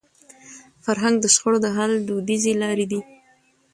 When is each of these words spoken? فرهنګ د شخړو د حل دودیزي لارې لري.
فرهنګ 0.85 1.15
د 1.21 1.25
شخړو 1.33 1.57
د 1.63 1.67
حل 1.75 1.91
دودیزي 2.07 2.53
لارې 2.61 2.85
لري. 2.91 3.01